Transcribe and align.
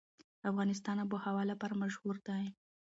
افغانستان 0.49 0.95
د 0.99 1.01
آب 1.03 1.11
وهوا 1.13 1.43
لپاره 1.51 1.79
مشهور 1.83 2.15
دی. 2.27 2.45